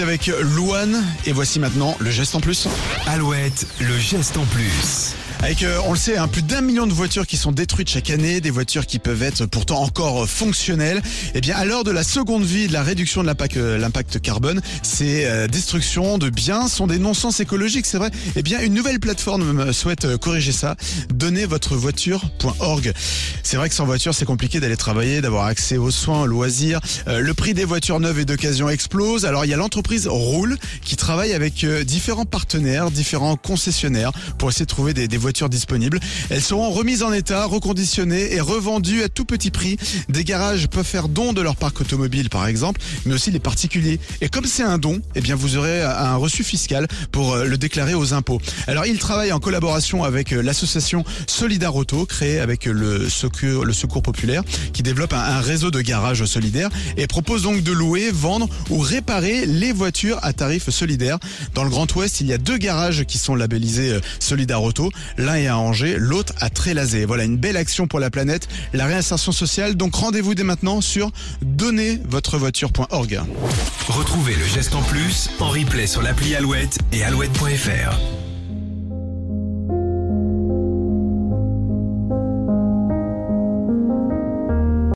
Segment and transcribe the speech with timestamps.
[0.00, 2.66] avec Louane et voici maintenant le geste en plus.
[3.06, 5.14] Alouette, le geste en plus.
[5.44, 8.08] Avec, euh, on le sait, hein, plus d'un million de voitures qui sont détruites chaque
[8.08, 11.02] année, des voitures qui peuvent être pourtant encore fonctionnelles.
[11.34, 14.62] Eh bien, à l'heure de la seconde vie, de la réduction de l'impact, euh, carbone,
[14.82, 18.10] ces euh, destructions de biens sont des non-sens écologiques, c'est vrai.
[18.36, 20.76] Eh bien, une nouvelle plateforme euh, souhaite euh, corriger ça.
[21.12, 22.94] Donnezvotrevoiture.org.
[23.42, 26.80] C'est vrai que sans voiture, c'est compliqué d'aller travailler, d'avoir accès aux soins, aux loisirs.
[27.06, 29.26] Euh, le prix des voitures neuves et d'occasion explose.
[29.26, 34.48] Alors, il y a l'entreprise Roule qui travaille avec euh, différents partenaires, différents concessionnaires pour
[34.48, 36.00] essayer de trouver des, des voitures disponibles.
[36.30, 39.76] Elles seront remises en état, reconditionnées et revendues à tout petit prix.
[40.08, 43.98] Des garages peuvent faire don de leur parc automobile, par exemple, mais aussi les particuliers.
[44.20, 47.58] Et comme c'est un don, eh bien, vous aurez un reçu fiscal pour euh, le
[47.58, 48.40] déclarer aux impôts.
[48.66, 53.72] Alors, ils travaillent en collaboration avec euh, l'association Solidar Auto, créée avec le secours, le
[53.72, 54.42] secours populaire,
[54.72, 59.46] qui développe un, réseau de garages solidaires et propose donc de louer, vendre ou réparer
[59.46, 61.18] les voitures à tarif solidaire.
[61.54, 64.90] Dans le Grand Ouest, il y a deux garages qui sont labellisés euh, Solidar Auto.
[65.24, 67.06] L'un est à Angers, l'autre à Trélazé.
[67.06, 69.74] Voilà une belle action pour la planète, la réinsertion sociale.
[69.74, 73.20] Donc rendez-vous dès maintenant sur donnezvotrevoiture.org.
[73.88, 78.23] Retrouvez le geste en plus en replay sur l'appli Alouette et alouette.fr.